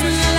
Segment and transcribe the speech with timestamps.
[0.00, 0.29] Children's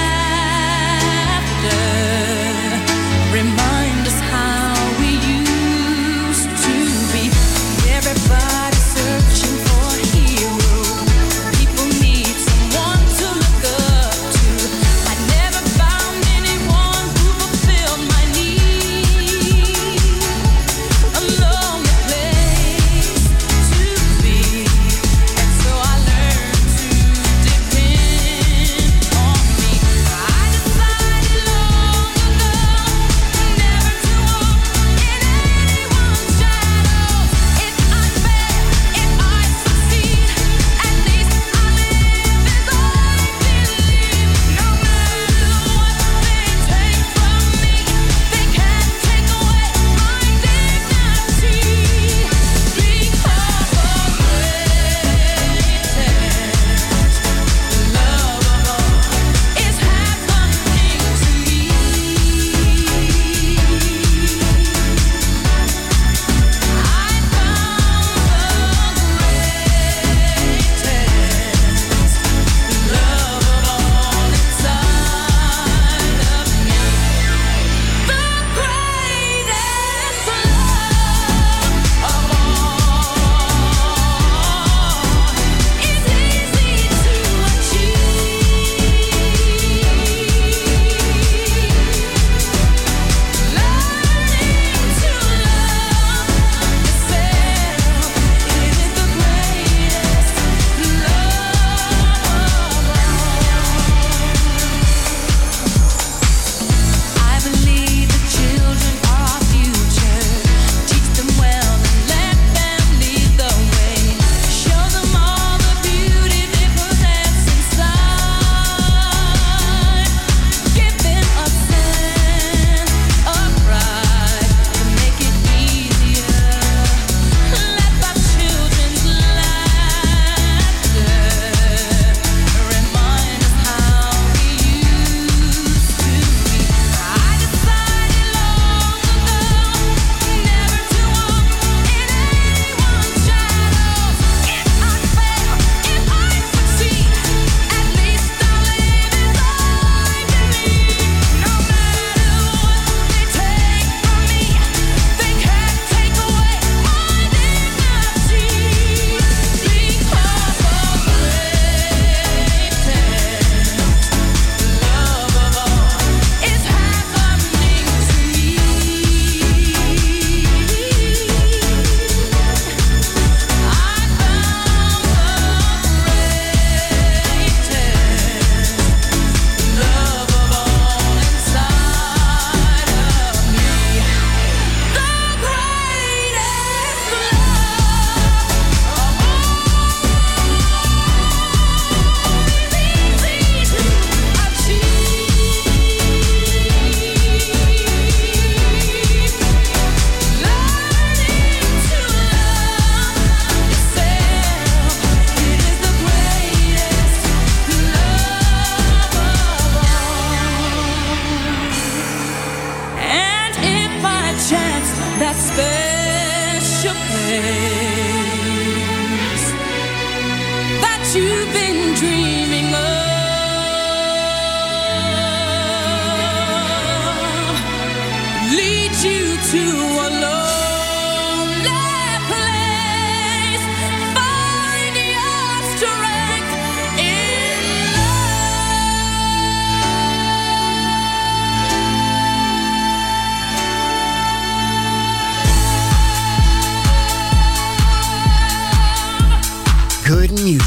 [221.53, 222.50] been dreaming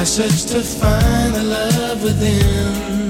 [0.00, 3.09] I search to find the love within.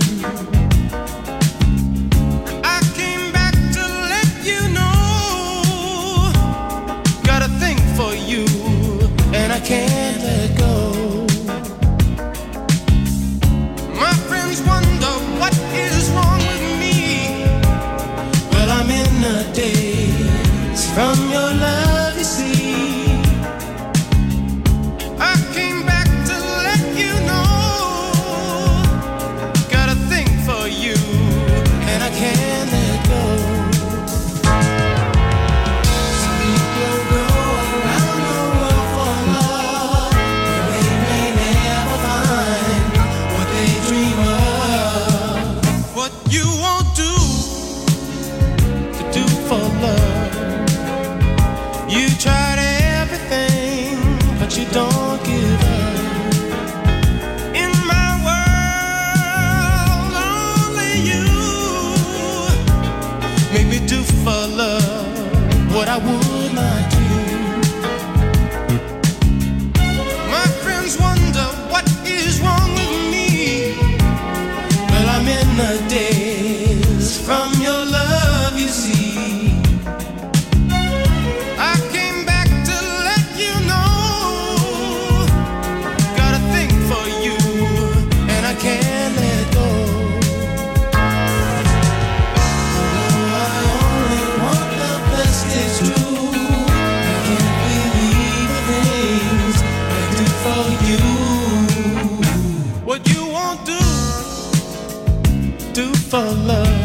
[106.10, 106.79] For love.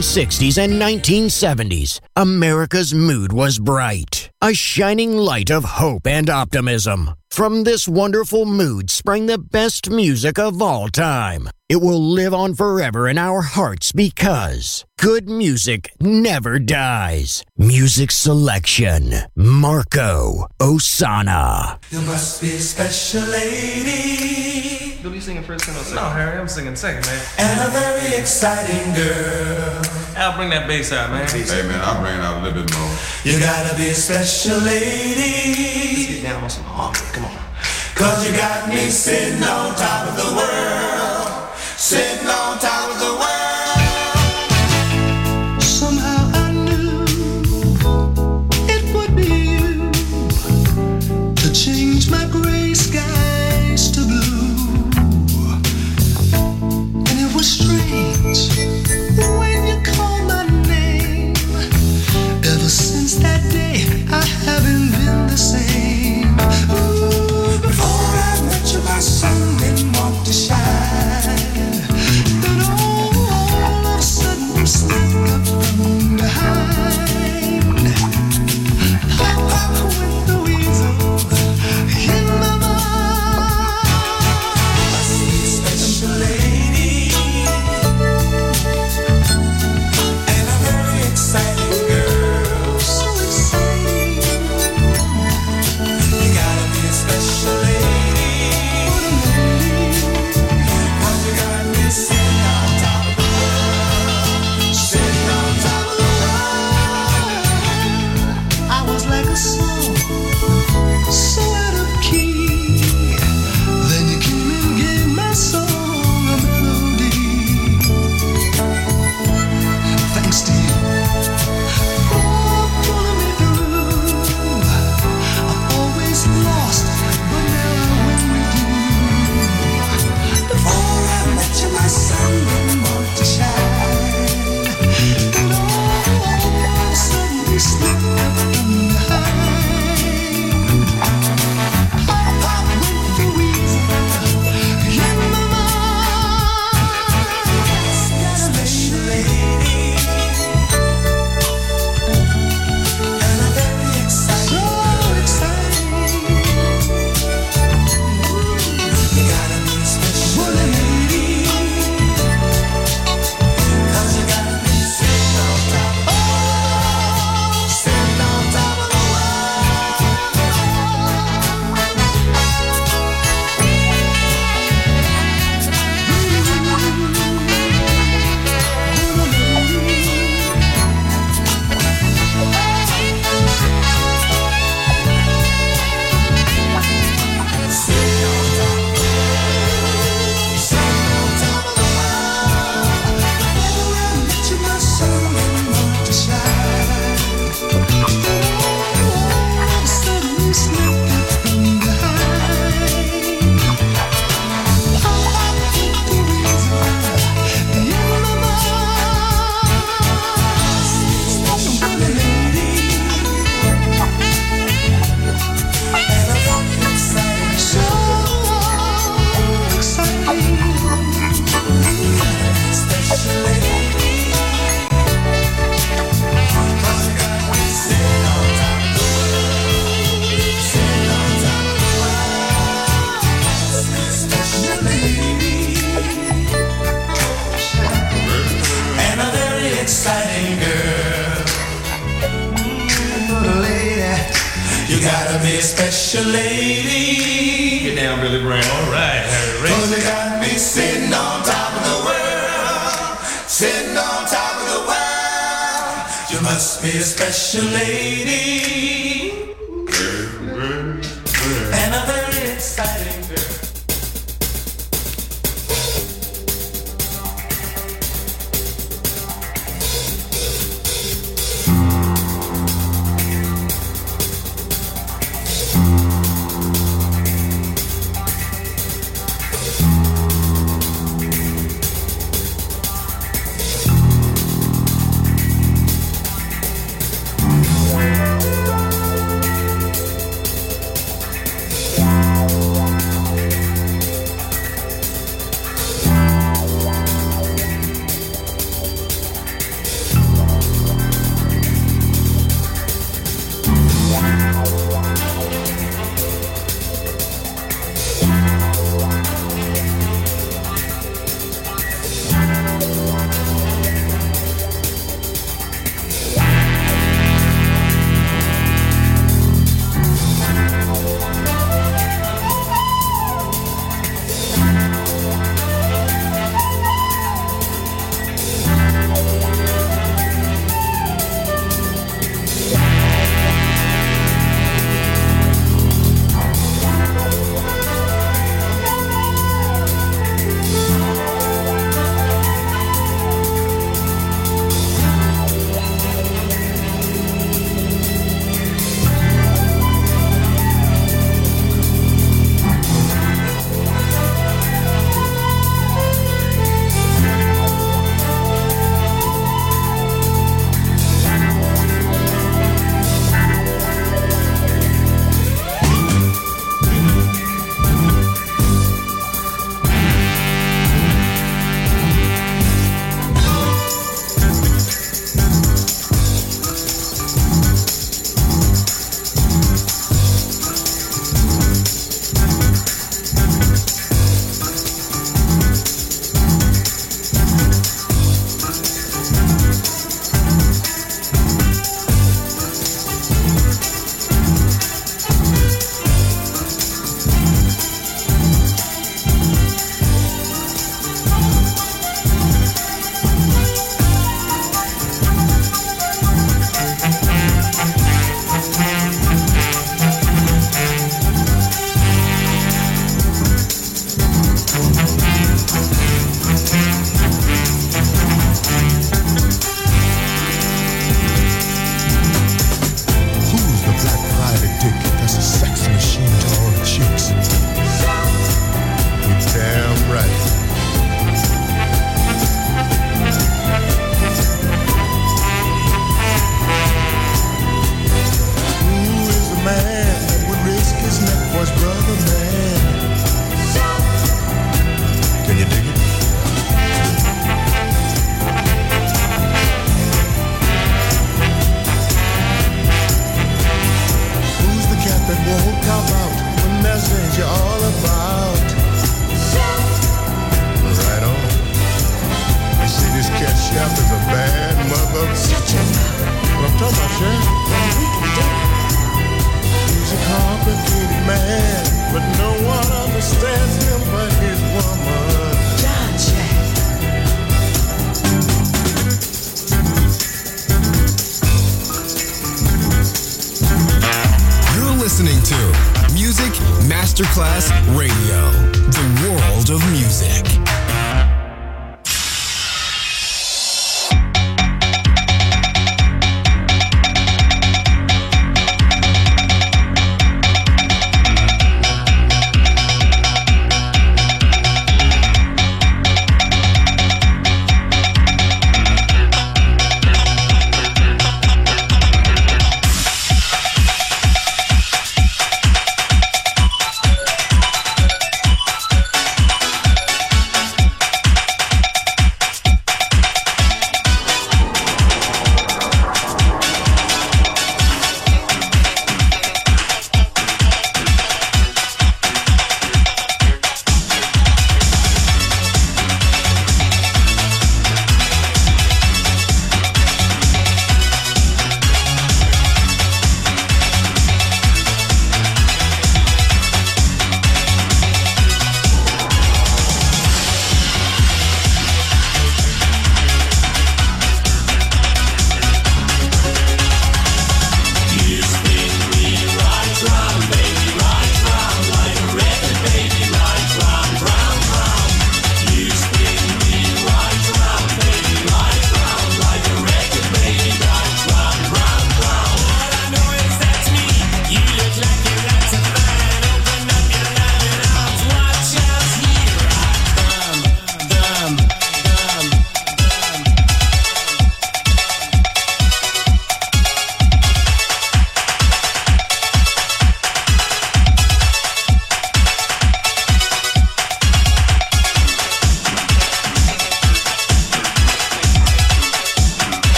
[0.00, 7.19] 1960s and 1970s, America's mood was bright, a shining light of hope and optimism.
[7.30, 11.48] From this wonderful mood sprang the best music of all time.
[11.68, 17.44] It will live on forever in our hearts because good music never dies.
[17.56, 21.78] Music selection Marco Ossanna.
[21.92, 24.98] You must be a special lady.
[25.04, 25.94] Will be singing first and second?
[25.94, 27.22] No, Harry, I'm singing second, man.
[27.38, 29.82] And a very exciting girl.
[30.16, 31.28] I'll bring that bass out, man.
[31.28, 32.96] Hey, man, I'll bring it out a little bit more.
[33.22, 37.04] You gotta be a special lady down on some harmony.
[37.12, 37.32] Come on.
[37.94, 41.58] Cause you got me sitting on top of the world.
[41.76, 43.30] Sitting on top of the world.
[57.42, 58.79] strange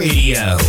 [0.00, 0.59] Radio.